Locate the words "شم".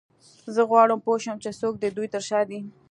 1.23-1.37